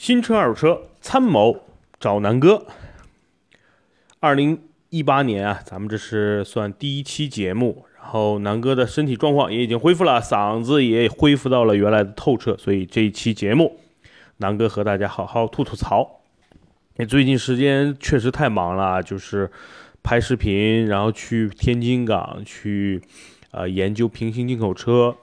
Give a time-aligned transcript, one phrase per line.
[0.00, 1.60] 新车二手车参谋
[1.98, 2.66] 找南哥。
[4.18, 13.78] 二零一八年啊，咱们这是算第一期节目，然后南哥的身体状况也已经恢复了，嗓子也恢复到了原来的透彻，所以这一期节目，
[14.38, 16.22] 南哥和大家好好吐吐槽。
[16.96, 19.50] 因为最近时间确实太忙了，就是
[20.02, 23.02] 拍视频，然后去天津港去
[23.50, 25.14] 呃研究平行进口车，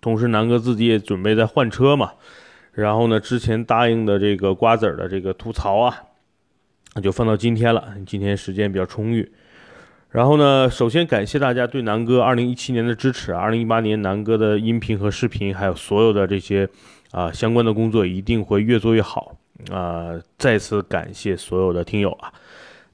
[0.00, 2.12] 同时南哥自己也准备在换车嘛。
[2.72, 5.94] 然后呢，之前答应的这个瓜子儿的这个吐槽啊，
[6.94, 7.94] 那就放到今天了。
[8.06, 9.30] 今天时间比较充裕。
[10.08, 13.34] 然后呢，首先感谢大家对南哥二零一七年的支持。
[13.34, 16.66] 二零一八年南哥的音频和视频，还有所有的这些
[17.10, 19.36] 啊相关的工作，一定会越做越好
[19.70, 20.18] 啊！
[20.38, 22.32] 再次感谢所有的听友啊。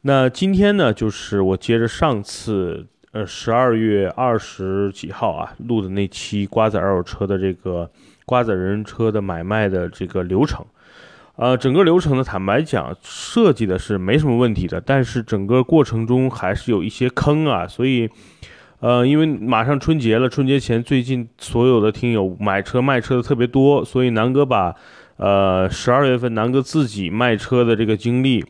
[0.01, 7.89] 那今天呢，就是我接着上次呃十二月二十几号啊录的那期瓜子二手车的这个。
[8.29, 10.63] 瓜子人车的买卖的这个流程，
[11.37, 18.11] 呃，整个流程呢，坦白讲，设计的是没什么问题的，但是整个过程中还是有一些坑啊，所以，
[18.81, 24.77] 呃，因为马上春节了，春节前最近所有的听友买车卖车的特别多，所以南哥把，
[25.17, 28.45] 呃，十二月份南哥自己卖车的这个经历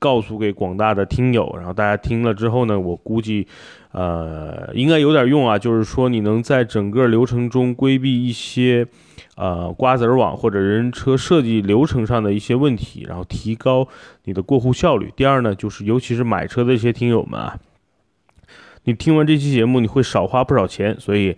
[0.00, 3.46] 告诉给广大的听友，然后大家听了之后呢，我估计。
[3.92, 8.86] 呃，应该有点用啊，就是说你能在整个流程中规避一些，
[9.34, 13.88] 呃，瓜子网或者人车设计流程上的一些问题，然后提高
[14.26, 15.12] 你的过户效率。
[15.16, 17.58] 第二呢，就是尤其是买车的一些听友们啊，
[18.84, 21.36] 你听完这期节目你会少花不少钱，所以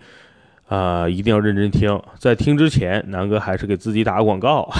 [0.67, 1.99] 啊，一定要认真听。
[2.19, 4.71] 在听之前，南哥还是给自己打个广告。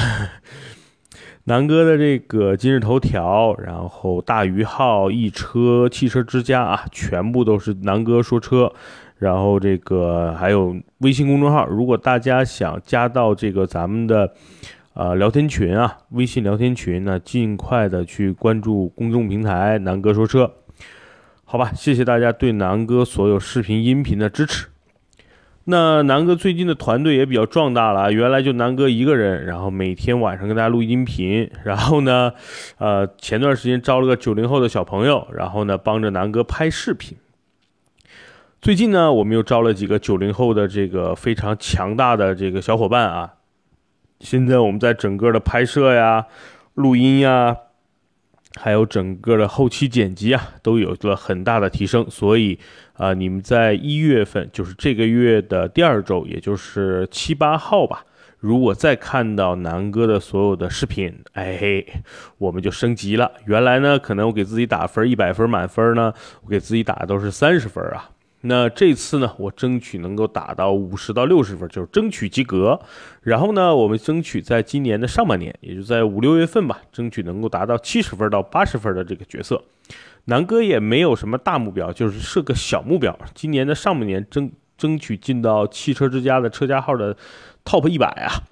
[1.45, 8.71] 南哥的这个今日头条，然后大鱼号、易车、汽车之家啊，全部都是南哥说车。
[9.17, 14.33] 然后这个还有微信公众号，如果大家想加到这个咱们的
[14.93, 20.49] 呃聊天群啊，微信聊天群呢，尽快的去关注公众平台南哥说车。
[21.43, 24.67] 好吧，谢谢大家对南哥所有视频音频的支持。
[25.65, 32.33] 那南哥最近的团队也比较壮大了，原来就南哥一个人，然后每天晚上跟大家录音频，然后呢，
[32.79, 37.17] 呃，前段时间招了个九零后的小朋友，然后呢帮着南哥拍视频。
[38.61, 43.35] 最近呢，我们又招了几个九零后的这个非常强大的这个小伙伴啊，
[44.19, 46.25] 现在我们在整个的拍摄呀、
[46.73, 47.57] 录音呀。
[48.55, 52.59] 还有整个的后期剪辑啊，都有了很大的提升，所以
[52.93, 58.05] 啊，你们在一月份，就是这个月的第二周，也就是七八号吧，
[58.39, 61.83] 如果再看到南哥的所有的视频，哎，
[62.37, 63.31] 我们就升级了。
[63.45, 68.09] 原来呢，可能我给自己打分一百分满分呢，我给自己打的都是三十分啊。
[68.45, 72.77] 那这次呢，我争取能够打到五十到六十分，就是争取及格。
[73.21, 79.63] 然后呢，我们争取在今年的上半年，也就在五六月份吧，争取能够达到七十分到八十分的这个角色。
[80.25, 83.17] 南哥也没有什么大目标，就是设个小目标。
[83.33, 87.15] 今年的上半年争争取进到汽车之家的车架号的
[87.63, 88.43] top 一百啊。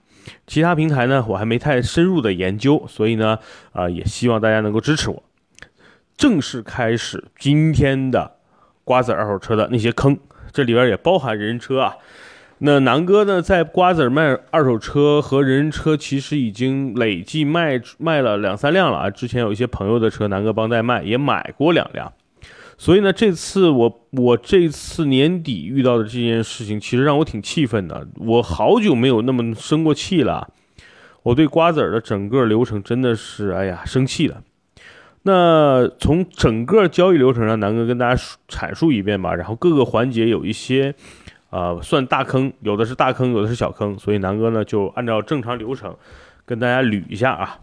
[0.47, 3.37] 其他平台呢，我还没太深入的研究，所以呢，
[3.73, 5.21] 啊，也希望大家能够支持我。
[6.15, 8.37] 正式开始今天的。
[8.91, 10.17] 瓜子二手车的那些坑，
[10.51, 11.95] 这里边也包含人车啊。
[12.57, 19.09] 那南哥呢，在瓜子卖二手车和人车，其实已经累计卖卖了两三辆了啊。
[19.09, 22.11] 之前有一些朋友的车，南哥帮代卖，也买过两辆。
[22.77, 28.05] 所以呢，这次我我这次年底遇到的这件事情，其实让我挺气愤的。
[28.17, 30.49] 我好久没有那么生过气了。
[31.23, 34.41] 我对瓜子的整个流程真的是，哎呀，生气了。
[35.23, 39.35] 那从整个交易流程上，南哥跟大家阐述一遍吧。
[39.35, 40.95] 然后各个环节有一些，
[41.51, 43.99] 呃，算大坑，有的是大坑，有的是小坑。
[43.99, 45.95] 所以南哥呢就按照正常流程
[46.43, 47.59] 跟大家捋一下啊。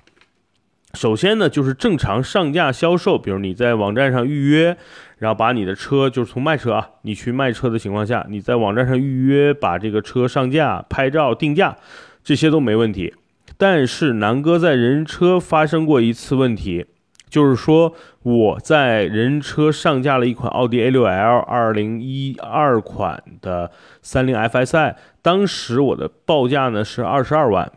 [0.95, 4.77] 首先呢就是正常上架销售，比如你在网站上预约，
[5.19, 11.77] 然后把你的车就是从卖车啊，你去卖车的情况下，你在网站上预约，把这个车上架、拍照、定价，
[12.23, 13.15] 这些都没问题。
[13.57, 16.87] 但是南哥在人车发生过一次问题。
[17.29, 23.71] 就是说，我在人车上架了一款奥迪 A6L 二零一二款的
[24.03, 27.71] 三菱 FSI，当时我的报价呢是二十二万，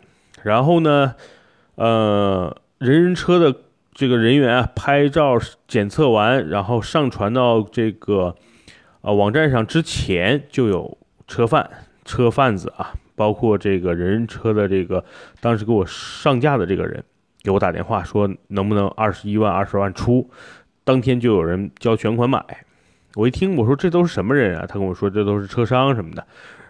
[0.43, 1.15] 然后呢，
[1.75, 3.53] 呃，人人车的
[3.93, 5.37] 这个人员啊，拍照
[5.67, 8.35] 检测完，然后上传到这个
[9.01, 10.97] 呃网站上之前，就有
[11.27, 11.69] 车贩、
[12.05, 15.03] 车贩子啊，包括这个人人车的这个
[15.39, 17.03] 当时给我上架的这个人。
[17.43, 20.29] 给我打电话说能不能二十一万二十万出，
[20.83, 22.43] 当天就有人交全款买。
[23.15, 24.65] 我一听我说这都是什么人啊？
[24.67, 26.25] 他跟我说这都是车商什么的。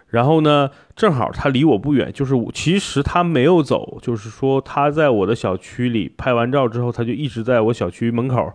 [0.08, 8.52] 然后呢，正好他离我不远，就是其实他没有走，就是说他在我的小区里拍完照之后，他就一直在我小区门口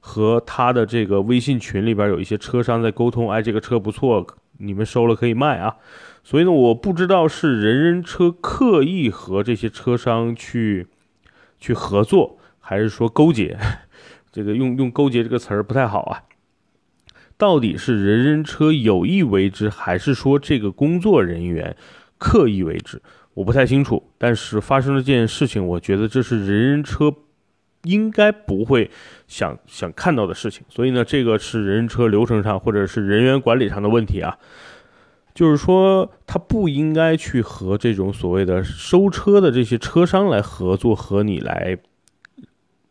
[0.00, 4.26] 和他的这个微信群里边有一些车商在沟通，哎，这个车不错，
[4.58, 5.76] 你们收了可以卖啊。
[6.22, 10.88] 所以呢，我不知道是人人车刻意和这些车商去
[11.58, 13.56] 去合作，还是说勾结。
[14.32, 16.22] 这个用用勾结这个词儿不太好啊。
[17.38, 21.76] 到底是人人车有意为之，还是说这个工作人员
[22.18, 23.00] 刻意为之？
[23.34, 24.10] 我不太清楚。
[24.16, 27.14] 但是发生了这件事情，我觉得这是人人车
[27.82, 28.90] 应该不会
[29.26, 30.64] 想想看到的事情。
[30.68, 34.38] 所以呢，这个是人人车流程上或者是人员管理上的问题啊。
[35.36, 41.76] 就是说，他不应该去和这种所谓的收车的这些车商来合作，和你来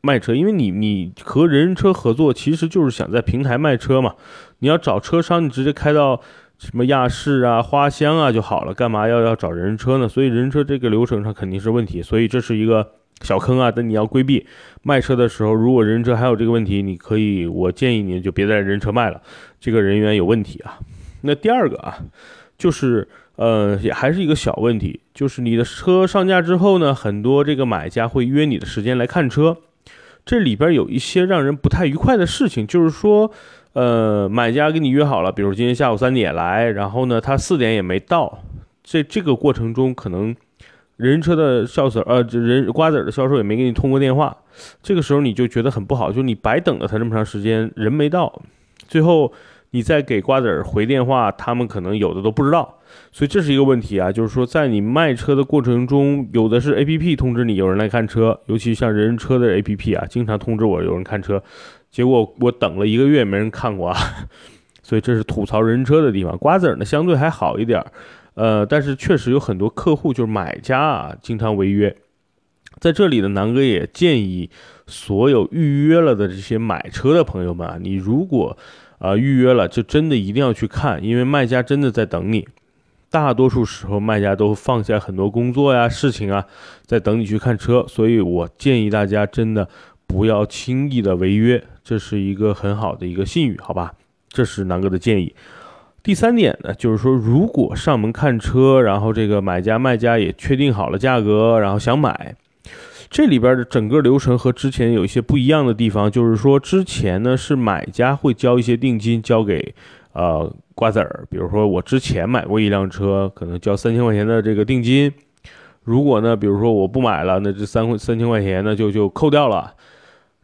[0.02, 4.14] 卖车，因为你你和人人车合作，其实就是想在平台卖车嘛。
[4.60, 6.22] 你要找车商，你直接开到
[6.60, 10.08] 什么亚市啊、花乡啊就好了，干嘛要要找人人车呢？
[10.08, 13.72] 所以人车这个流程上肯定是问题，所以这是一个小坑啊。
[13.72, 14.46] 但你要规避
[14.84, 19.20] 卖车的时候，如果人车还有这个问题，你可以，我建议你就别在人车卖了，
[19.60, 20.78] 这个人员有问题啊。
[21.26, 21.98] 那第二个啊，
[22.58, 29.58] 就是呃，也还是一个小问题，就是你的车上架之后呢，很多这个买家会约你的时间来看车，
[30.26, 33.30] 这里边有一些让人不太愉快的事情，就是说，
[33.74, 38.40] 呃，买家跟你约好了，比如今天下午三点来，然后呢，他四点也没到，
[38.84, 40.34] 这这个过程中可能
[40.96, 44.38] 人车的销售，呃，人瓜子的销售也没给你通过电话，
[44.82, 48.42] 这个时候你就觉得很不好，就你白等了他这么长时间，人没到，
[48.88, 49.34] 最后。
[49.76, 52.80] 你再给瓜子儿回电话，他们可能有的都不知道，
[53.12, 54.10] 所以这是一个问题啊。
[54.10, 61.44] 就是说，在你卖车的过程中，有的是 A P P 通知你有人来看车，尤其像人人车的 A P P 啊，经常通知我有人看车，
[61.92, 63.98] 结果我等了一个月没人看过啊。
[64.82, 66.38] 所以这是吐槽人车的地方。
[66.38, 67.92] 瓜子儿呢相对还好一点儿，
[68.36, 71.94] 呃，但是确实有很多客户就是买家啊，经常违约。
[72.80, 74.50] 在这里呢，南哥也建议
[74.88, 78.58] 所有预约了的这些买车的朋友们啊，你如果
[79.00, 82.48] 啊，预约了就真的一定要去看，因为卖家真的在等你。
[83.12, 86.46] 大多数时候，卖家都放下很多工作呀、事情啊，
[86.86, 87.86] 在等你去看车。
[87.88, 89.70] 所以我建议大家真的
[90.06, 93.94] 不要轻易的违约，这是一个很好的一个信誉，好吧？
[94.28, 95.34] 这是南哥的建议。
[96.04, 102.36] 第三点呢，就是说，如果上门看车，然后这个买家、卖家也确定好了价格，然后想买。
[103.10, 109.74] 这里边的整个流程和之前有一些不一样的地方，就是说之前呢是买家会交一些定金交给
[110.14, 115.12] 呃瓜子儿，比如说我之前买过一辆车，可能交三千块钱的这个定金，
[115.84, 119.74] 如果呢比如说我不买了，那这三三千块钱呢就就扣掉了。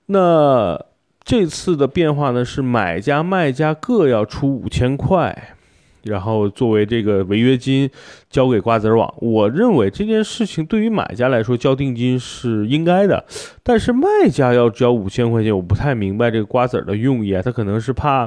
[0.06, 0.80] 那
[1.24, 5.56] 这次的变化呢是买家卖家各要出五千块。
[6.04, 7.90] 然后作为这个违约金
[8.30, 13.26] 交给瓜子网，我认为这件事情对于买家来说交定金是应该的，
[13.64, 17.42] 但是卖家要交五千块钱，我不太明白这个瓜子的用意啊。
[17.42, 18.26] 他可能是怕，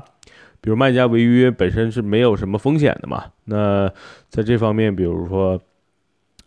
[0.60, 3.24] 比如卖家违约本身是没有什么风险的嘛。
[3.44, 3.90] 那
[4.28, 5.60] 在这方面，比如说，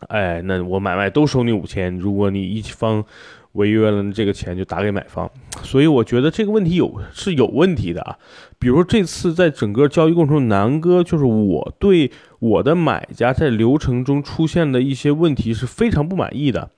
[0.08, 3.04] 哎，那我买卖都收你五千，如果你一方。
[3.58, 5.30] 违约了，这个钱就打给买方，
[5.64, 8.16] 所以我觉得这个问题有是有问题的啊。
[8.60, 16.70] 比如说这次在整个交易过程中，南哥就是我对我的买家在流程中出现的一些问题是非常不满意的，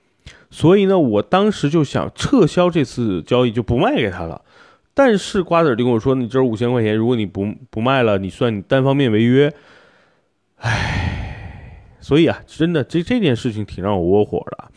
[0.50, 4.42] 所以呢，我当时就想撤销这次交易，就不卖给他了。
[4.94, 9.52] 但是瓜子就跟我说，你这五千块钱，如果你不不卖了，你算你单方面违约。
[10.56, 14.70] 唉，所以啊，真的这这件事情挺让我窝火的。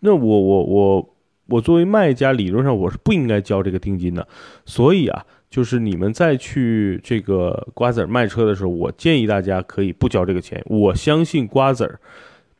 [0.00, 1.13] 那我我我。
[1.46, 4.26] 我作为卖家，理论上我是不应该交这个定金的，
[4.64, 10.62] 所以啊，就是你们再去这个瓜子儿卖车的时候，我建议大家可以不交这个钱。
[10.66, 12.00] 我相信瓜子儿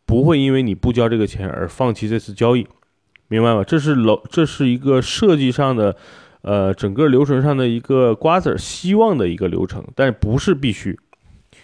[0.05, 2.67] 不会因为你不交这个钱而放弃这次交易，
[3.29, 3.65] 明白吗？
[3.65, 5.97] 这是楼，这是一个设计上的，
[6.43, 10.99] 呃，整个流程上的一个瓜子儿希望的一个流程，但不是必须。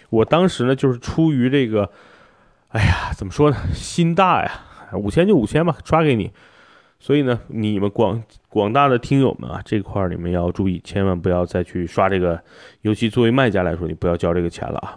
[0.09, 1.91] 我当时呢，就是出于这个，
[2.69, 4.51] 哎呀，怎么说呢，心大呀，
[4.95, 6.31] 五千就五千吧，刷给你。
[7.03, 12.39] 所以呢，你们广广大的听友们啊，这块儿你们要注意，千万不要再去刷这个，
[12.81, 14.95] 尤其作为卖家来说，你不要交这个钱了啊。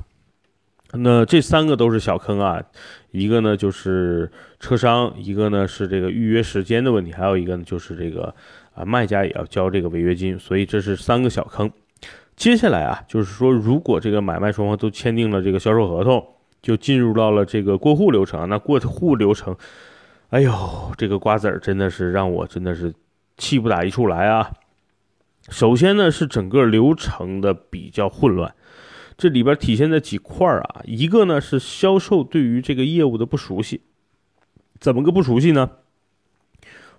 [0.92, 2.62] 那这三个都是小坑啊，
[3.10, 4.30] 一个呢就是
[4.60, 8.34] 车商，一个呢是这个预约时间的问题，还有一个呢就是这个
[8.74, 11.70] 啊卖家也要交这个违约金，所以这是三个小坑。
[12.36, 16.22] 接下来啊，就是说如果这个买卖双方都签订了这个销售合同，
[16.60, 19.56] 就进入到了这个过户流程，那过户流程。
[20.34, 22.92] 哎呦，这个瓜子儿真的是让我真的是
[23.36, 24.50] 气不打一处来啊！
[25.48, 28.52] 首先呢，是整个流程的比较混乱。
[29.16, 33.82] 这里边体现在几块儿啊，一个呢是销售对于这个业务的不熟悉，
[34.80, 35.70] 怎么个不熟悉呢？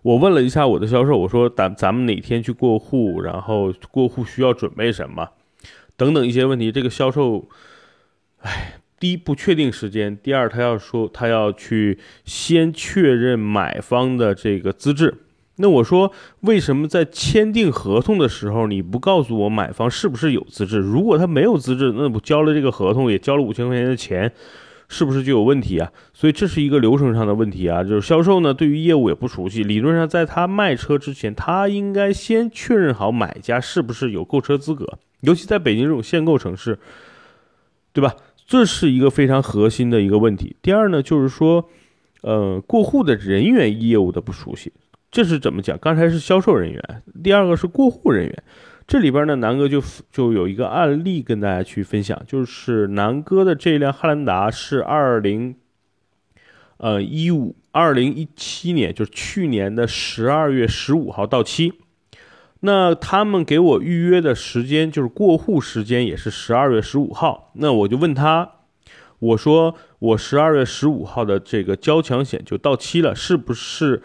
[0.03, 5.31] 我问了一下我的销售，我说咱咱们哪天去过户，然后过户需要准备什么，
[5.97, 6.71] 等等一些问题。
[6.71, 7.49] 这个销售，
[8.39, 15.13] 哎，第一不确定时间，第二他要说他要去先确认买方的这个资质。
[15.57, 20.79] 那我说，为什么在签订合同的时候你不告诉我买方是不是有资质？
[20.79, 24.31] 如果他没有资质，那不交了这个合同，也交了五千块钱的钱，
[24.87, 25.91] 是不是就有问题啊？
[26.11, 27.83] 所以这是一个流程上的问题啊。
[27.83, 36.79] 就是销售呢，对于业务也不熟悉，理论上在他卖车之前，他应该先确认好买家是不是有购车资格，尤其在北京这种限购城市，
[37.93, 38.11] 对吧？
[38.45, 40.55] 这是一个非常核心的一个问题。
[40.61, 41.67] 第二呢，就是说，
[42.21, 44.71] 呃，过户的人员业务的不熟悉。
[45.11, 45.77] 这是怎么讲？
[45.79, 48.43] 刚才是销售人员，第二个是过户人员。
[48.87, 55.55] 这里边呢，南哥就就有一个案例跟大家去分享，就是南哥的这辆汉兰达是二零
[56.77, 61.73] 呃一五二零一七年，就是去年的十二月十五号到期。
[62.65, 67.51] 那他们给我预约的时间就是过户时间也是十二月十五号。
[67.53, 68.49] 那我就问他，
[69.19, 74.01] 我说我十二月十五号的这个交强险就到期了，是不是？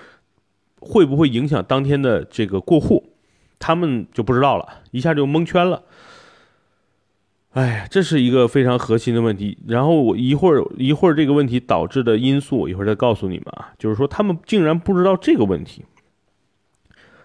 [0.82, 3.12] 会不会影响当天的这个过户？
[3.58, 5.82] 他们就不知道了，一下就蒙圈了。
[7.50, 9.58] 哎呀，这是一个非常核心的问题。
[9.66, 13.72] 然后我一会儿一会儿这个问题导致的因素，我一会儿再告诉你们啊。
[13.78, 15.84] 就是说他们竟然不知道这个问题。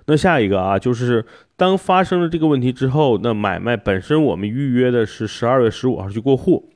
[0.07, 6.69] 那下一个啊，就是当发生了这个问题之后，那买卖本身我们预约的是十二月十五号去过户，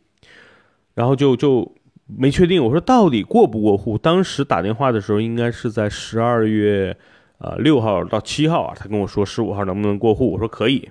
[0.96, 1.76] 然后就就。
[2.12, 3.96] 没确定，我说到底过不过户？
[3.96, 6.98] 当时打电话的时候，应该是在十二月，
[7.38, 8.74] 呃六号到七号啊。
[8.76, 10.32] 他跟我说十五号能不能过户？
[10.32, 10.90] 我说可以，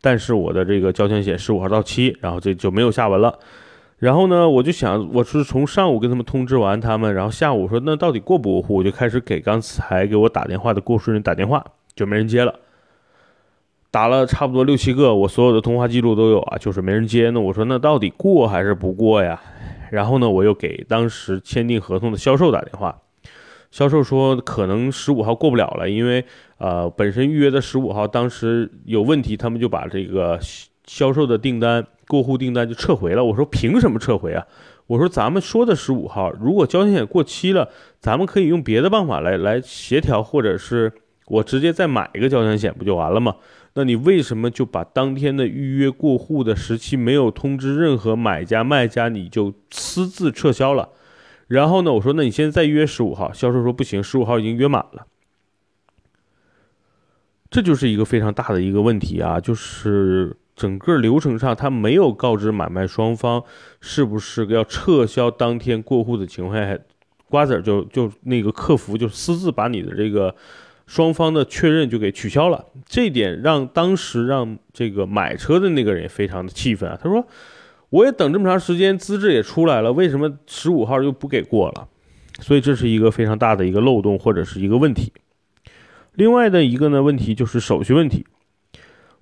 [0.00, 3.38] 但是我的这个交强险十五号到期，然后这就没有下文了。
[3.98, 8.76] 然后呢，我就想，我是从上午跟他们通知完他们，然后下午说那到底过不过户？
[8.76, 12.54] 我就开始给刚才给我打电话的过户人打电话，就没人接了。
[13.90, 17.30] 打了差不多六七个，我所有的通话记录都有啊，就是没人接。
[17.30, 19.40] 那我说那到底过还是不过呀？
[19.90, 23.00] 然后呢，我又给当时签订合同的销售打电话，
[23.70, 26.22] 销售说可能十五号过不了了，因为
[26.58, 30.38] 呃本身预约的十五号当时有问题，他们就把这个
[30.86, 33.24] 销售的订单过户订单就撤回了。
[33.24, 34.46] 我说凭什么撤回啊？
[34.86, 40.92] 我说咱们说的十五号，如果交强险过期了，咱们可以用别的办法来来协调，或者是
[41.26, 43.34] 我直接再买一个交强险不就完了吗？
[43.74, 50.88] 那你为什么就把当天的预约过户的时期没有通知任何买家卖家，你就私自撤销了？
[51.48, 55.06] 然后呢，我说那你现在再约十五号，销售说不行，十五号已经约满了。
[57.50, 63.44] 这就是一个非常大的一个问题啊，就是整个流程上他没有告知买卖双方
[63.80, 66.76] 是不是要撤销当天过户的情况下，
[67.30, 70.34] 瓜子就就那个客服就私自把你的这个。
[70.88, 76.96] 双方的确认就给取消了，这点让当时让这个买车的那个人也非常的气愤啊。
[77.02, 77.26] 他说
[77.90, 81.88] ：“我也等这么长时间，资质也出来了，为什么十五号又不给过了？”
[82.38, 85.12] 所以这是一个非常大的一个漏洞或者是一个问题。
[86.14, 88.24] 另外的一个呢问题就是手续问题。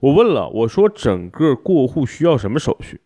[0.05, 3.01] 我问了，我说整个过户需要什么手续？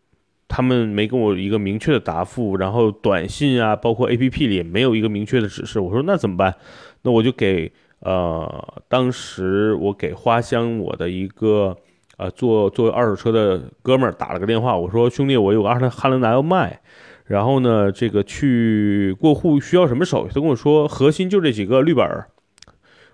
[0.49, 5.79] 他们没跟我一个明确的答复，然后短信啊，包括 A P P 里没有一个明确的指示。
[5.79, 6.57] 我说那怎么办？
[7.03, 7.73] 那我就给。
[8.01, 11.77] 呃，当时我给花乡我的一个
[12.17, 16.81] 呃做做二手车的哥们儿打了个电话，我说兄弟，我有个二兰汉兰达要卖，
[17.27, 20.33] 然后呢，这个去过户需要什么手续？
[20.33, 22.29] 他跟我说，核心就这几个绿本儿、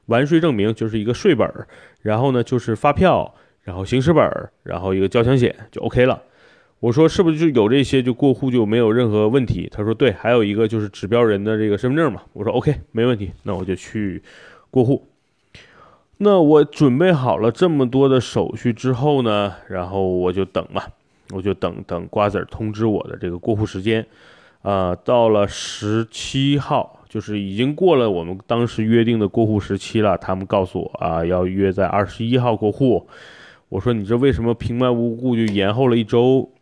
[0.06, 1.66] 完税证明，就是一个税本儿，
[2.02, 4.30] 然后呢就是发票，然后行驶本，
[4.62, 6.22] 然后一个交强险就 OK 了。
[6.80, 9.68] 我说是不是就有这些就过户就没有任何问题？
[9.72, 12.22] 他说对，还有一个就是指标人的这个身份证嘛。
[12.32, 14.22] 我说 OK，没问题，那我就去。
[14.70, 15.06] 过户，
[16.16, 20.82] 那我准备好了这么多的手续之后呢，然后我就等嘛，
[21.30, 24.04] 我就等等瓜子儿通知我的这个过户时间，
[24.62, 30.18] 啊，到了十七号，就是已经过了我们当时约定的过户时期了。
[30.18, 33.06] 他们告诉我啊，要约在二十一号过户。
[33.74, 36.52] 我说你这为什么平白无故就延后了一周？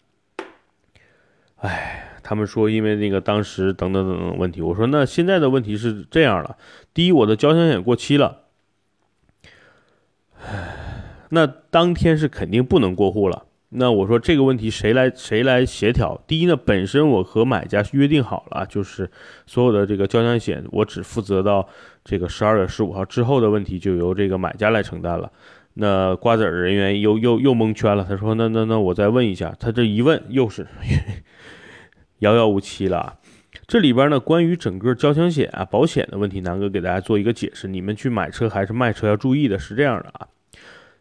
[1.56, 1.98] 哎。
[2.24, 6.56] 他们说，因为那个当时等等等等问题，我说那现在的问题是这样了：
[6.94, 8.42] 第一，我的交强险过期了，
[10.40, 13.44] 唉那当天是肯定不能过户了。
[13.70, 16.22] 那我说这个问题谁来谁来协调？
[16.26, 19.10] 第一呢，本身我和买家约定好了，就是
[19.44, 21.68] 所有的这个交强险，我只负责到
[22.04, 25.30] 这个十二月十五号之后的问题就由这个买家来承担了。
[25.74, 30.66] 那瓜子儿人员又又又蒙圈了，他说：“那那那我再问一下。”他这一问又是
[32.18, 33.18] 遥遥无期了。
[33.66, 37.68] 这里边呢，关于整个交强险啊、保险的问题，南哥给大家做一个解释。
[37.68, 40.28] 你们去买车还是卖车要注意的是这样的啊，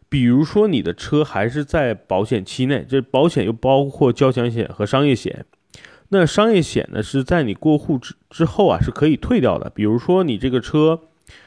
[0.08, 5.44] 比如说你的车还是在保险期内，这保险又包括交强险和商业险。
[6.08, 9.68] 那商业险呢是在你过户之之后啊是可以退掉的。
[9.68, 11.00] 比如说你这个车。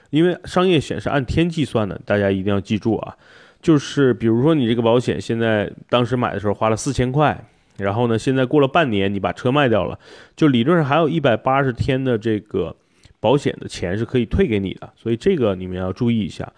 [0.10, 3.16] 因为商业险是按天计算的，大家一定要记住啊。
[3.62, 7.36] 就是比如说你这个保险现在当时买的时候花了四千块，
[7.78, 9.98] 然后呢现在过了半年你把车卖掉了，
[10.36, 12.76] 就理论上还有一百八十天的这个
[13.20, 16.54] 保险的钱是可以退给你的，所以这个你们要注意一下。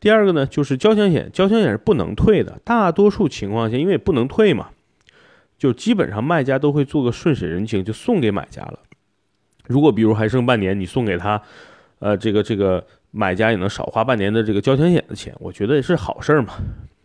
[0.00, 4.70] 第二个呢就是交强险，交强险是不能退的，大多数情况下因为不能退嘛，
[5.56, 8.80] 就基本上卖家都会做个顺水人情，就送给买家了。
[9.68, 11.40] 如果比如还剩半年，你送给他。
[12.00, 16.54] 呃，这个这个买家也能少花半年的这个交强险的钱，我觉得也是好事儿嘛。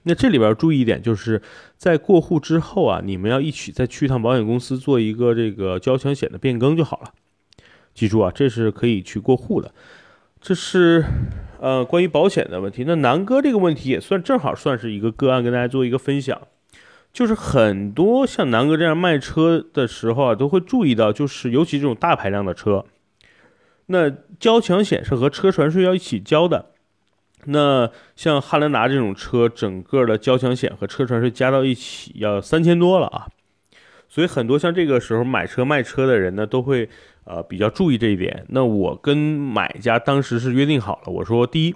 [0.03, 1.41] 那这里边注意一点，就是
[1.77, 7.11] 在过户之后啊，你们要一起再去一趟保险公司做一个这个交强险的变更就好了。
[7.93, 9.71] 记住啊，这是可以去过户的。
[10.39, 11.03] 这是
[11.59, 12.83] 呃关于保险的问题。
[12.85, 16.39] 那南哥这个问题也算正好算是一个个案，跟大家做一个分享。
[17.11, 22.85] 就是很多像南哥这样卖车的时候啊，都会注意到，就是尤其这种大排量的车。
[23.87, 26.71] 那交强险是和车船税要一起交的，
[27.45, 33.27] 那像汉兰达这种车，整个的交强险和车船税加到一起要三千多了啊，
[34.09, 36.89] 所以很多像这个时候买车卖车的人呢，都会
[37.25, 38.45] 呃比较注意这一点。
[38.49, 41.75] 那我跟买家当时是约定好了，我说第一，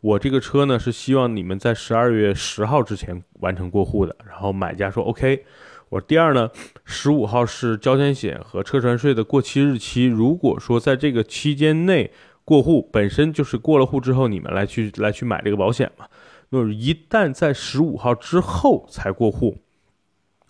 [0.00, 5.44] 我这个车呢是希望你们在十二月十号之前完成过户的，然后买家说 OK。
[5.92, 6.50] 我说第二呢，
[6.86, 10.06] 十五号是交强险和车船税的过期日期。
[10.06, 12.10] 如果说在这个期间内
[12.46, 16.06] 过户，本身就是过了户之后，你们来去来去买这个保险嘛。
[16.48, 19.58] 那一旦在十五号之后才过户，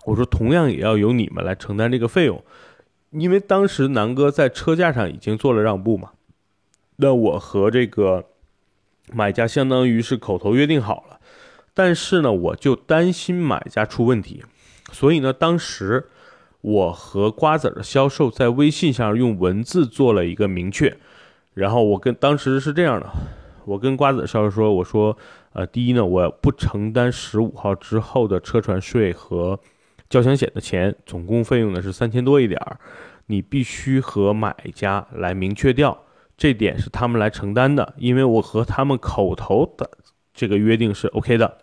[0.04, 2.40] 我说同样也要由你们来承担这个费用，
[3.10, 6.12] 因为当时南哥在车价上已经做了让步嘛。
[6.98, 8.26] 那我和这个
[9.12, 11.18] 买家相当于是口头约定好了，
[11.74, 14.44] 但是呢，我就担心买家出问题。
[14.92, 16.06] 所以呢，当时
[16.60, 20.96] 我和瓜子的销售在微信上用文字做了一个明确，
[21.54, 23.10] 然后我跟当时是这样的，
[23.64, 25.16] 我跟瓜子销售说，我说，
[25.54, 29.58] 呃，第一呢，我不承担十五号之后的车船税和
[30.08, 32.78] 交强险的钱，总共费用呢是三千多一点儿，
[33.26, 36.04] 你必须和买家来明确掉，
[36.36, 39.90] 这点是他们来承担的，因为我和他们口头的
[40.34, 41.58] 这个约定是 OK 的。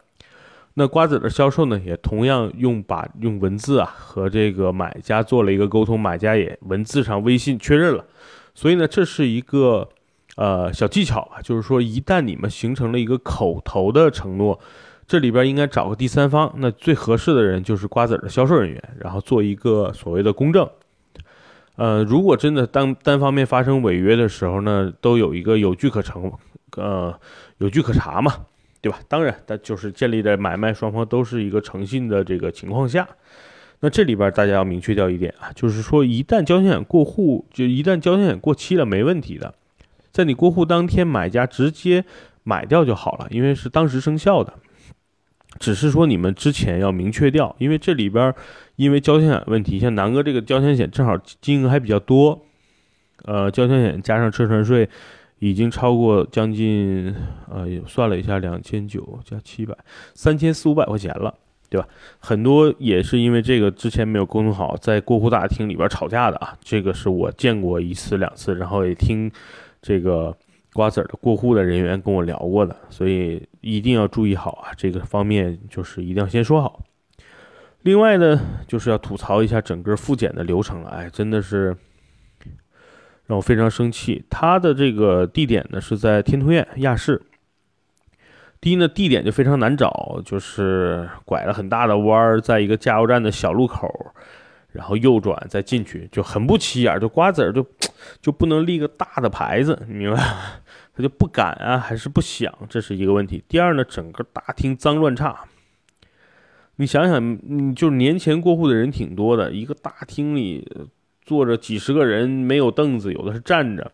[0.80, 8.06] 那瓜子的销售呢，也同样用把用文字啊和这个买家做了一个沟通，买家也文字上微信确认了，
[8.56, 9.90] 所以呢，这是一个
[10.38, 14.58] 呃小技巧吧，就是说一旦你们形成了一个口头的承诺，
[15.06, 20.66] 这里边应该找个第三方，那最合适的人就是瓜子的销售人员，然后做一个所谓的公证。
[21.76, 26.32] 呃，如果真的当单方面发生违约的时候呢，都有一个有据可成，
[26.78, 27.14] 呃，
[27.58, 28.34] 有据可查嘛。
[28.82, 29.00] 对吧？
[29.08, 33.08] 当然，但就是建立在买卖双方都是一个诚信的这个情况下。
[33.82, 39.54] 那这里边大家要明确掉一点啊，就是说一旦交强险过户，就一旦交强险过期了，没问题的，
[40.12, 42.04] 在你过户当天，买家直接
[42.44, 44.54] 买掉就好了，因为是当时生效的。
[45.60, 48.34] 只是说你们之前要明确掉，因为这里边
[48.76, 52.46] 因为交强险问题，像南哥这个交强险正好金额还比较多，
[53.24, 54.88] 呃，交强险加上车船税。
[55.40, 57.16] 已经超过将近，
[57.50, 59.74] 呃，算了一下，两千九加七百，
[60.14, 61.34] 三千四五百块钱了，
[61.70, 61.88] 对吧？
[62.20, 69.32] 很多也是因为这个之前没有沟通好，在过户大厅里边吵架的啊，这个是我见过一次两次，然后也听
[69.82, 70.36] 这个
[70.74, 76.82] 瓜子儿的过户的人员跟我聊过的，所以一定要注意好啊，这个方面就是一定要先说好。
[77.84, 81.78] 另外呢，就是要吐槽一下整个复检的流程了，哎，真的是。
[83.30, 84.26] 让我非常生气。
[84.28, 87.22] 他的这个地点呢是在天通苑亚市。
[88.60, 93.88] 第一呢，地点就非常难找，就是拐了很大的弯儿，在一个加油站的小路口，
[94.72, 97.00] 然后右转再进去，就很不起眼。
[97.00, 97.64] 就瓜子儿就
[98.20, 100.26] 就不能立个大的牌子，你明白吗？
[100.98, 103.44] 他就不敢啊，还是不想，这是一个问题。
[103.48, 105.46] 第二呢，整个大厅脏乱差。
[106.78, 110.68] 你想想，嗯就是年前过户的人挺多的，一个大厅里。
[111.30, 113.92] 坐着几十个人，没有凳子，有的是站着。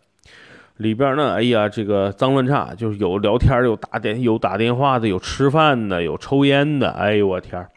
[0.78, 6.92] 里边呢，哎呀，这个脏乱差，就是有聊天，有打电，有打电话的，有吃饭的，有抽烟的。
[6.92, 7.68] 哎呦我天，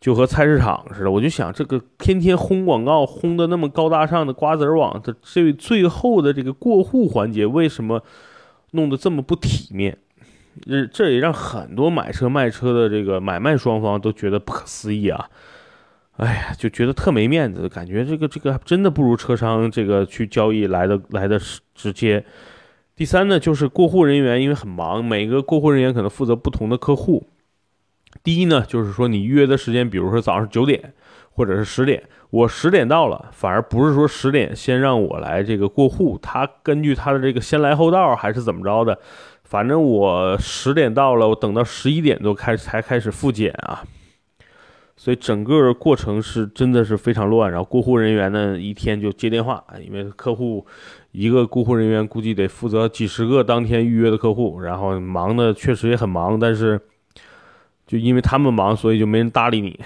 [0.00, 1.10] 就和菜市场似的。
[1.10, 8.02] 我就想，这个天天轰广告，轰的那么高大上的瓜子网，的这最后的这个过户环节，为什么
[8.70, 9.98] 弄得这么不体面？
[10.66, 15.28] 这这也让很多买车卖车的这个买卖双方都觉得不可思议啊！
[16.18, 21.40] 哎呀，就觉得特没面子，感觉这个这个真的不如车商这个去交易来的来的
[21.74, 22.24] 直接。
[22.94, 27.26] 第三呢，就是过户人员因为很忙，每个过户人员可能负责不同的客户。
[28.22, 30.92] 第一呢，就是说你约的时间，比如说早上九点
[31.30, 38.98] 或者是十点，我十点到了，反而不是说十点先让我来这个过户，他根据他的这个先来后到还是怎么着的。
[39.44, 43.82] 反正我十点到了，我等到十一点多开才开始复检啊，
[45.02, 47.50] 所以整个过程是真的是非常乱。
[47.50, 50.64] 然后过户人员呢，一天就接电话，因为客户
[51.10, 56.80] 一个过户人员估计得负责几十个当天预约的客户，然后忙的确实也很忙，但是
[57.84, 59.76] 就因为他们忙，所以就没人搭理你。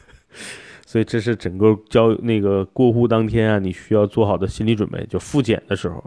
[0.86, 6.02] 所以这是整个交那个过户当天啊，你需要做好的心理准备，就复检的时候。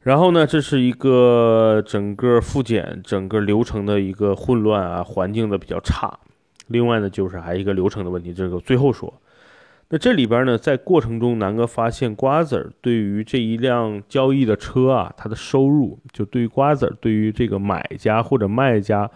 [0.00, 6.18] 然后呢，这是一个整个复检整个流程的一个混乱啊，环境的比较差。
[6.66, 9.12] 另外呢，就是还一个流程的问题，这个最后说。
[9.88, 19.10] 那这里边呢，在过程中，南哥发现瓜子儿对于这一辆交易的车啊，它的收入就对于瓜子儿对于这个买家或者卖家，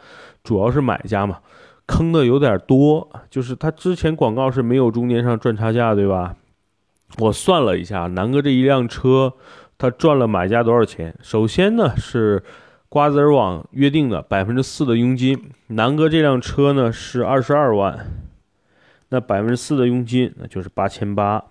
[0.45, 1.41] 主要是买家嘛，
[1.87, 3.11] 坑的有点多。
[3.29, 6.37] 就是他之前广告是没有中间商赚差价，对吧？
[7.19, 9.33] 我算了一下，南哥这一辆车。
[9.77, 11.17] 他赚了买家多少钱？
[11.23, 12.43] 首先呢是
[12.91, 15.53] 瓜子儿网约定的百分之四的佣金。
[15.69, 18.05] 南哥这辆车呢是二十二万，
[19.11, 21.45] 那百分之四的佣金那就是八千八。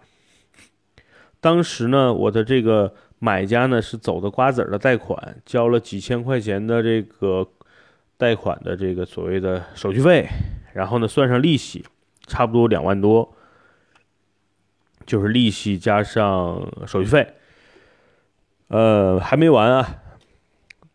[1.40, 7.48] 当时呢我的这个买家呢是走的瓜子儿的贷款，交了几千块钱的这个
[8.18, 10.28] 贷款的这个所谓的手续费，
[10.74, 11.86] 然后呢算上利息，
[12.28, 13.34] 差不多两万多，
[15.06, 17.36] 就是利息加上手续费。
[18.68, 19.96] 呃，还没完啊！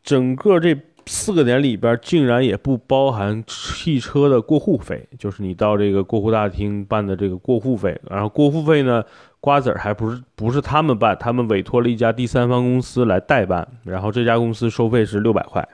[0.05, 7.99] 整个这四个点里边，竟然也不包含汽车的过户费，就是你到这个过户大厅办的这个过户费。
[8.09, 9.03] 然后过户费呢，
[9.41, 15.67] 瓜子儿还不是不是他们办，他们委托了一家第三方公司来代办，然后这家公司收费是六百块。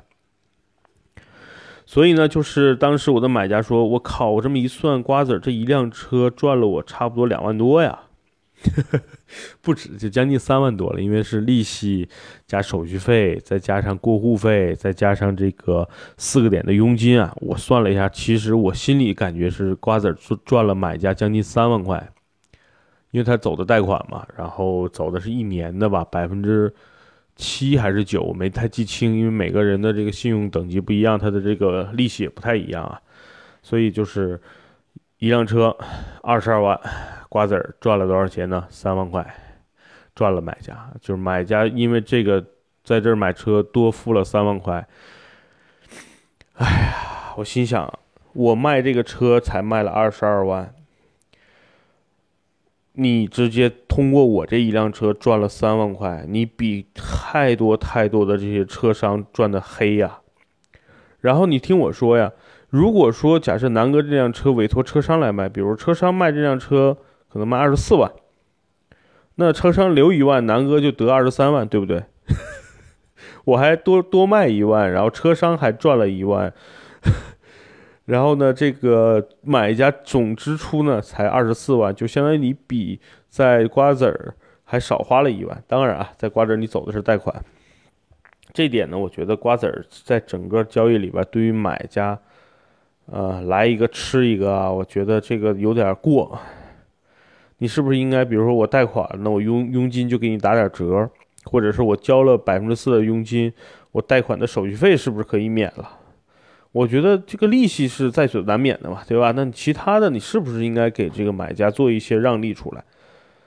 [1.84, 7.98] 所以呢，就是当时我的买家说：“我靠，我这么一算，瓜子儿这一辆车赚了我差不多两万多呀。”
[9.60, 12.08] 不止，就将近三万多了，因为是利息
[12.46, 22.12] 加手续费，再加上过户费，再加上这个四个点的佣金啊，我算了一下，其实我心里感觉是瓜子赚赚了买家将近三万块，
[23.10, 26.72] 因为他走的贷款嘛，然后走的是一年的吧，百分之
[27.36, 33.00] 七还是九，我没太记清，因为每个人的这个信用等级不一样，他的这个利息也不太一样啊，
[33.62, 34.38] 所以就是
[35.20, 35.76] 一辆车
[36.22, 36.80] 二十二万。
[37.28, 38.66] 瓜子儿赚了多少钱呢？
[38.70, 39.24] 三万块，
[40.16, 42.44] 赚了买家，就是买家因为这个
[42.82, 44.88] 在这买车多付了三万块。
[46.54, 47.92] 哎呀，我心想，
[48.32, 50.74] 我卖这个车才卖了二十二万，
[52.94, 60.20] 你直接通过我这一辆车赚了三万块，你比太多太多的这些车商赚的黑呀。
[61.20, 62.32] 然后你听我说呀，
[62.70, 66.96] 如果说假设南哥这辆车委托车商来卖，比如车商卖这辆车。
[67.32, 68.10] 可能卖二十四万，
[69.36, 72.02] 那车商留一万，南哥就得二十三万，对不对？
[73.46, 76.52] 我还多多卖一万，然后车商还赚了一万，
[78.06, 85.62] 然后呢，这个买家总支出呢才二十四万，就相当于你比在瓜子儿还少花了一万。
[85.68, 87.32] 当然啊，在瓜子儿你走的是贷款，
[88.52, 92.18] 这点呢，我觉得瓜子儿在整个交易里边，对于买家，
[93.10, 96.38] 呃，来一个吃一个啊，我觉得这个有点过。
[97.58, 101.10] 你是不是应该，比如说我贷款，那我佣佣金就给你打点折，
[101.44, 103.52] 或者是我交了百分之四的佣金，
[103.92, 105.98] 我贷款的手续费是不是可以免了？
[106.72, 109.32] 我觉得这个利息是在所难免的嘛，对吧？
[109.32, 112.84] 那其他的你是不是应该给这个买家做一些让利出来？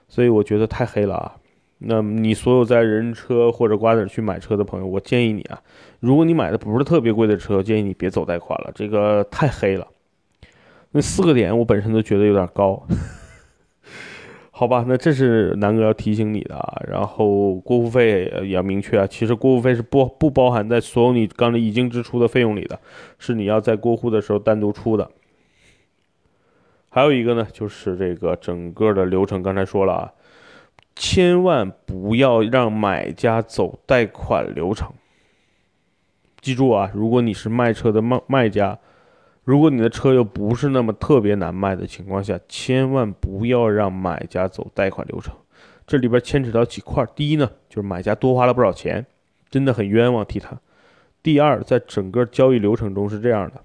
[0.10, 1.36] 所以我觉得太黑了啊！
[1.86, 5.62] 那你所有在人车或者瓜子去买车的朋友，我建议你啊，
[6.00, 9.88] 如果你买的不是特别贵的车，建议你别走贷款了，这个太黑了。
[10.92, 12.86] 那四个点我本身都觉得有点高。
[14.56, 16.82] 好吧，那这是南哥要提醒你的啊。
[16.88, 22.80] 然后过户费也要明确啊，其实过户费是不不包含在所有你刚才已经支出的费用里的，
[23.18, 25.10] 是你要在过户的时候单独出的。
[26.90, 30.12] 还有一个呢，就是这个整个的流程，刚才说了啊，
[30.96, 34.94] 千万不要让买家走贷款流程。
[36.42, 38.80] 记住啊，如果你是卖车的卖卖家。
[39.46, 45.36] 如果你的车又不是那么特别难卖的情况下，千万不要让买家走贷款流程。
[45.86, 49.06] 这里边牵扯到几块：第一呢，就是买家多花了不少钱，
[49.50, 50.56] 真的很冤枉替他；
[51.22, 53.62] 第二，在整个交易流程中是这样的：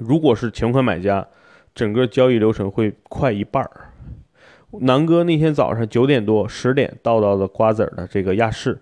[0.00, 1.28] 如果是全款买家，
[1.76, 3.87] 整个交易流程会快一半儿。
[4.70, 8.78] 南哥那天早上九点多、十点到到的瓜子儿的这个亚市，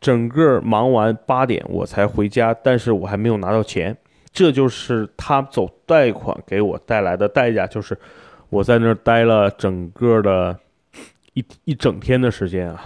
[0.00, 3.96] 整个忙完八点我才回家，但是我还没有拿到钱。
[4.32, 7.96] 这就是他走贷款给我带来的代价，就是
[8.50, 10.58] 我在那儿待了整个的
[11.32, 12.84] 一一整天的时间啊，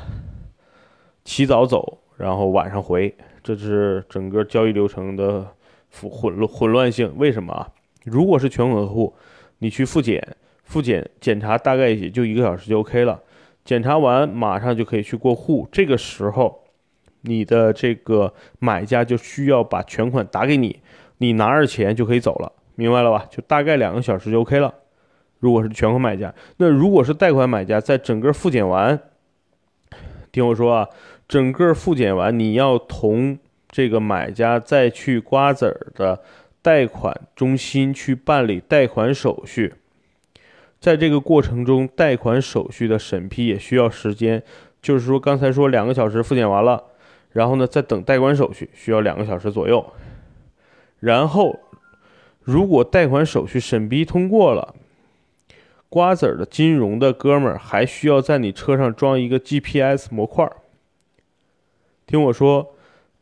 [1.24, 5.44] 起早走，然后晚上回，这是整个交易流程的
[5.90, 7.12] 混混乱混乱性。
[7.16, 7.66] 为什么啊？
[8.05, 9.14] 如果是全款客户，
[9.59, 10.37] 你去复检。
[10.68, 13.18] 复检检查大概也就一个小时就 OK 了，
[13.64, 15.66] 检查完马上就可以去过户。
[15.72, 16.62] 这个时候，
[17.22, 20.78] 你的这个买家就需要把全款打给你，
[21.16, 23.24] 你拿着钱就可以走了，明白了吧？
[23.31, 24.72] 就大概两个小时就 OK 了。
[25.38, 29.00] 如果是全款买家，那如果是贷款买家，在整个复检完，
[30.31, 30.88] 听我说啊，
[31.26, 33.38] 整个复检完，你要同
[33.70, 36.20] 这个买家再去瓜子儿的
[36.61, 39.72] 贷款中心去办理贷款手续。
[40.81, 44.41] 在这个过程中，贷款手续的审批也需要时间，
[44.81, 46.81] 就是说刚才说两个小时复检完了，
[47.33, 49.85] 然后呢再等贷款手续需要两个小时左右，
[51.01, 51.59] 然后
[52.43, 54.77] 如果贷款手续审批通过了，
[55.88, 60.49] 瓜子儿的金融的哥们儿还需要在你车上装一个 GPS 模块。
[62.07, 62.75] 听我说，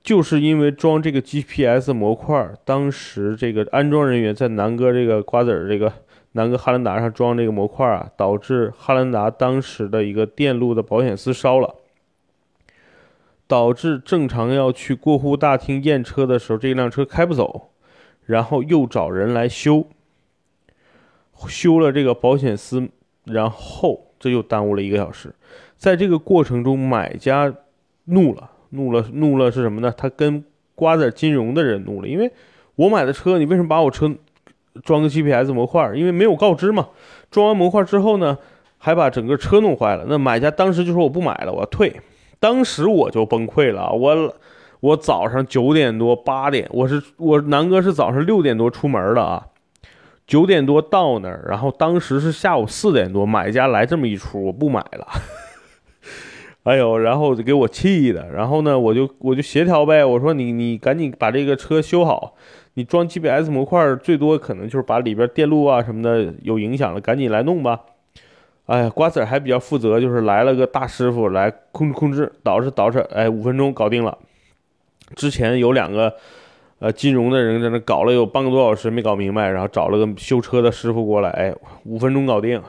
[0.02, 5.90] 就是因为装这个 GPS 模块，当时这个安装人员在南哥这个瓜子儿这个。
[6.36, 11.76] 南哥哈兰达上装这个模块啊，导致哈兰达当时的一个电路的保险丝烧了，
[13.46, 17.70] 导致正常要去过户大厅验车的时候，这辆车开不走，
[18.26, 19.86] 然后又找人来修，
[21.48, 22.86] 修了这个保险丝，
[23.24, 25.34] 然后这又耽误了一个小时。
[25.78, 27.54] 在这个过程中，买家
[28.04, 29.90] 怒了，怒了，怒了是什么呢？
[29.96, 30.44] 他跟
[30.74, 32.30] 瓜子金融的人怒了，因为
[32.74, 34.14] 我买的车，你为什么把我车？
[34.84, 36.88] 装个 GPS 模块，因为没有告知嘛。
[37.30, 38.36] 装完模块之后呢，
[38.78, 40.04] 还把整个车弄坏了。
[40.08, 42.00] 那买家当时就说我不买了，我要退。
[42.38, 43.90] 当时我就崩溃了。
[43.90, 44.34] 我
[44.80, 49.46] 我早上九点多八点，我是我南哥是早上六点多出门的啊，
[50.26, 55.06] 九点多到那儿，然后当时是下午四点多，买家来这么一出，我不买了。
[56.64, 58.28] 哎呦，然后就给我气的。
[58.30, 62.34] 然后呢，我就我就协调呗，我说你你赶紧把这个车修好。
[62.78, 67.80] 你装 GPS 模块，最多可能就是把里边电路啊什么的有影响了，赶紧来弄吧。
[68.66, 74.18] 哎呀，瓜子还比较负责，就是来了个大师傅来控制控制，捯饬捯饬，哎，五分钟搞定了。
[75.14, 76.12] 之前有两个
[76.80, 82.62] 呃金融的人在那搞了有半个多小时没搞明白，然后找了个修车的师傅过来，哎，五分钟搞定。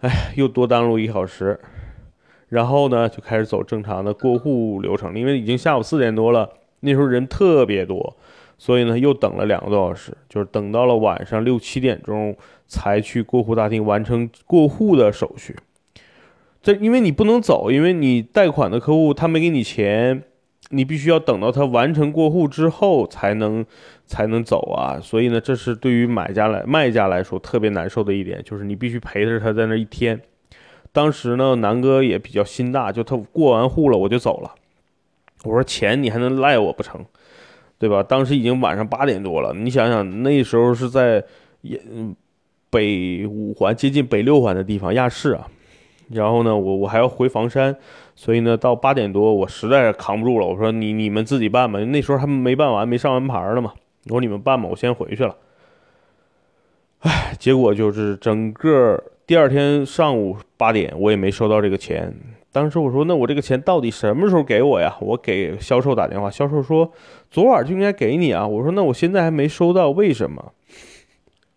[0.00, 1.60] 哎，又多耽误一小时。
[2.48, 6.50] 然后呢，就开始走正常的过户流程，因为已经下午四点多了，
[6.80, 8.16] 那时候人特别多。
[8.62, 15.56] 所以呢，又等了两个多小时，就是等到了晚上六七点钟才去过户大厅完成过户的手续。
[16.60, 20.24] 这因为你不能走，因为你贷款的客户他没给你钱，
[20.68, 23.64] 你必须要等到他完成过户之后才能
[24.04, 25.00] 才能走啊。
[25.02, 30.20] 所以呢，这是对于买家来卖家来说特别难受的一点，就是你必须陪着他在那一天。
[30.92, 34.54] 当时呢，南哥也比较心大，就他过完户了我就走了。
[35.44, 37.02] 我说钱你还能赖我不成？
[37.80, 38.02] 对吧？
[38.02, 41.24] 当时已经晚上八点多了，你想想那时候是在
[41.62, 41.80] 也
[42.68, 45.48] 北五环接近北六环的地方亚市啊，
[46.10, 47.74] 然后呢，我我还要回房山，
[48.14, 53.72] 所以呢，到八点多我实在扛不住了，我说你你们自己办吧，那时候还没办完，没上完牌呢嘛，
[54.04, 55.34] 我说你们办吧，我先回去了。
[56.98, 62.14] 唉，结果就是整个第二天上午八点，我也没收到这个钱。
[62.52, 66.90] 当时我说：“那我这个钱到底什么时候给我呀？”我给销售打电话，销售说
[67.30, 70.52] ：“昨晚就应该给你啊。”我说：“那我现在还没收到，为什么？”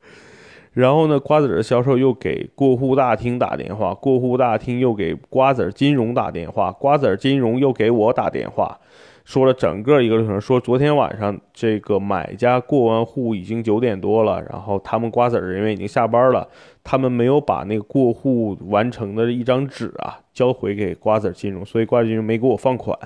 [0.74, 8.80] 然后呢，瓜子儿销售又给过户大厅打电话，过户大厅又给瓜子儿金融打电话，瓜子儿金融又给我打电话。
[9.24, 16.50] 说了整个一个流程，说昨天晚上这个买家过完户已经九点多了，然后他们瓜子人员已经下班了，
[16.84, 22.98] 他们没有把那个过户完成的一张纸啊交回给瓜子金融，所以瓜子金融没给我放款。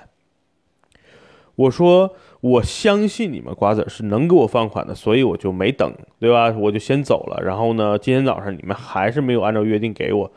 [1.56, 6.51] 我说我相信你们瓜子是能给我放款的，所以我就没等，对吧？
[6.58, 7.41] 我就先走了。
[7.43, 10.32] 然后呢，今天早上你们还是没有按照约定给我。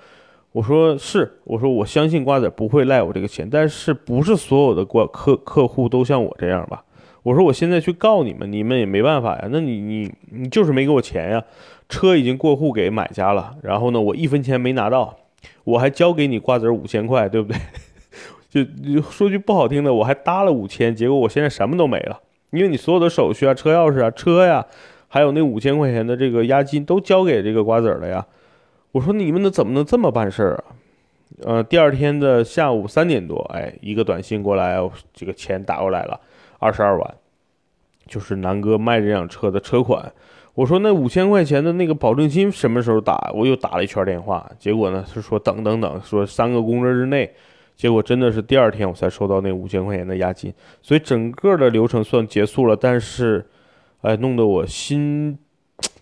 [0.53, 6.83] 我说是，我说我相信瓜子不会赖我这个钱，但是不是所有的挂客客户都像我这样吧？
[7.23, 9.49] 我说我现在去告你们，你们也没办法呀。
[9.51, 11.45] 那你你你就是没给我钱呀，
[11.89, 15.17] 车已经过户给买家了，然后呢，我一分钱没拿到，
[15.65, 17.61] 我还交给你瓜子五千块，对不对？
[18.51, 22.19] 就说句不好听的，我还搭了五千，结果我现在什么都没了。
[22.51, 24.67] 因为你所有的手续啊、车钥匙啊、车呀，
[25.07, 28.27] 还有那五千块钱的这个押金都交给这个瓜子儿了呀。
[28.93, 30.65] 我说你们能怎么能这么办事儿啊？
[31.45, 34.79] 呃，第二天的下午三点多，哎，一个短信过来，
[35.13, 36.21] 这个钱打过来了，
[36.59, 37.15] 二十二万，
[38.07, 40.13] 就是南哥卖这辆车的车款。
[40.55, 43.31] 我说那五千块钱的那个保证金什么时候打？
[43.35, 47.33] 我又打了一圈电话，结果呢是说等等等，说三个工作日内。
[47.77, 53.47] 结果真的是第二天我才收到那五千块钱的押金，所以整个的流程算结束了，但是，
[54.03, 55.39] 哎，弄得我心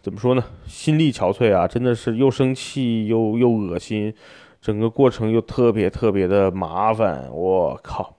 [0.01, 0.45] 怎么说呢？
[0.67, 4.15] 心力憔悴啊，真的是又生气又又恶心，
[4.61, 7.29] 整个过程又特别特别的麻烦。
[7.33, 8.17] 我靠，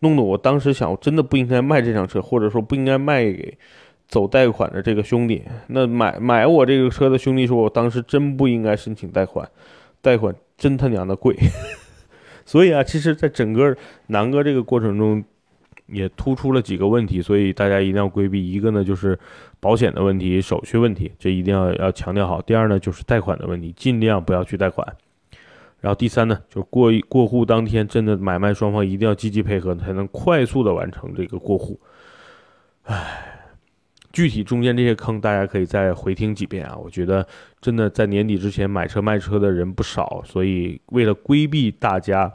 [0.00, 3.56] 弄得我当时想，我真的不应该卖这辆车，或者说不应该卖给
[4.08, 5.42] 走贷款的这个兄弟。
[5.68, 9.48] 那买买我这个车的兄弟说，我当时真不应该申请贷款，
[10.00, 11.36] 贷款真他娘的贵。
[12.46, 15.22] 所以啊，其实，在整个南哥这个过程中，
[15.88, 18.52] 也突出了几个问题，所以大家一定要规避。
[18.52, 19.18] 一个呢，就是
[19.60, 22.40] 保险的问题、手续问题，这一定要要强调好。
[22.42, 24.86] 第二呢，就是贷款的问题，尽量不要去贷款。
[25.80, 31.80] 然后第三呢，就是过过户当天，真的买卖双方一定要积极配合，才能快速的完成这个过户。
[32.84, 33.34] 唉。
[34.10, 36.74] 具体中间这些坑，大家可以再回听几遍啊！
[36.82, 37.24] 我觉得
[37.60, 42.32] 真的在年底之前买车卖车的人不少，所以为了规避大家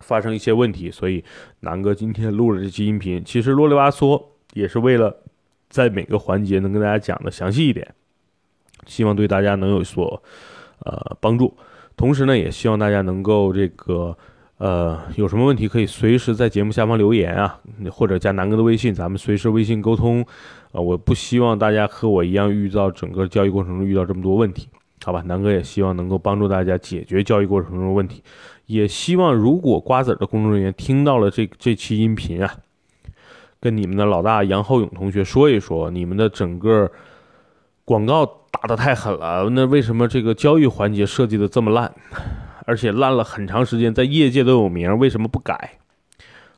[0.00, 1.24] 发生一些问题，所以
[1.60, 3.22] 南哥今天录了这期音频。
[3.24, 4.22] 其实啰里吧嗦
[4.54, 5.16] 也是为了
[5.68, 7.94] 在每个环节能跟大家讲的详细一点，
[8.86, 10.22] 希望对大家能有所
[10.80, 11.56] 呃帮助。
[11.96, 14.16] 同时呢，也希望大家能够这个。
[14.60, 17.58] 呃，有什么问题可以随时在节目下方留言啊，
[17.90, 20.22] 或者加南哥的微信，咱们随时微信沟通。
[20.72, 24.68] 呃，我不希望大家和我一样遇到整个交易过程中遇到这么多问题，
[25.02, 25.22] 好吧？
[25.24, 28.22] 南哥也希望能够帮助大家解决交易过程中的问题，
[28.70, 32.54] 也希望如果瓜子的工作人员听到了这这期音频啊，
[33.58, 36.88] 跟你们的老大杨浩勇同学说一说，你们的整个
[37.84, 41.92] 广告打的太狠了，那为什么这个交易环节设计的这么烂？
[42.64, 45.78] 而且烂了很长时间，在业界都有名，为什么不改？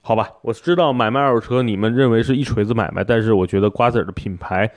[0.05, 4.69] 好吧，我知道买卖二手车你们认为是一锤子买卖，但是我觉得瓜子儿的品牌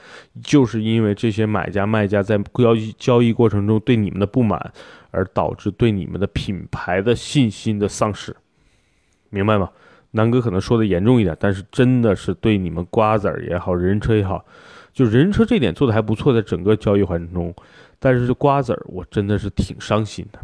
[0.43, 4.71] 就是因为这些买家卖家在交易交易过程中对你们的不满，
[5.09, 8.35] 而导致对你们的品牌的信心的丧失，
[9.31, 9.69] 明白吗？
[10.11, 14.45] 南哥可能说的严重一点，但是真的是对你们瓜子儿也好，人人车也好，
[14.93, 17.53] 就人车这点做的还不错，在整个交易环境中，
[17.97, 20.39] 但是瓜子儿我真的是挺伤心的。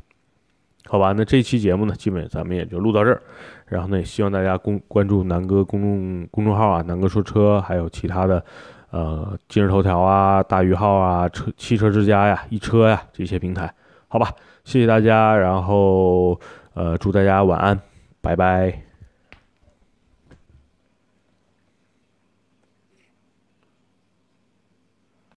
[0.87, 3.21] 好吧，那这期节目呢，基本咱们也就录到这儿。
[3.67, 8.43] 然后呢，也希望大家公关注南哥公众公众号啊，南哥说车，还有其他的，
[8.89, 13.73] 呃，今日头条啊、大鱼号啊、车汽车之家呀、一车呀这些平台。
[14.09, 14.29] 好吧，
[14.65, 16.37] 谢谢大家，然后
[16.73, 17.79] 呃，祝大家晚安，
[18.19, 18.90] 拜拜。